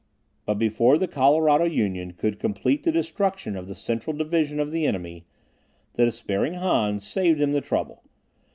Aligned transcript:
But 0.47 0.55
before 0.55 0.97
the 0.97 1.07
Colorado 1.07 1.65
Union 1.65 2.13
could 2.13 2.39
complete 2.39 2.81
the 2.81 2.91
destruction 2.91 3.55
of 3.55 3.67
the 3.67 3.75
central 3.75 4.15
division 4.17 4.59
of 4.59 4.71
the 4.71 4.87
enemy, 4.87 5.27
the 5.93 6.05
despairing 6.05 6.55
Hans 6.55 7.05
saved 7.07 7.37
them 7.37 7.51
the 7.51 7.61
trouble. 7.61 8.01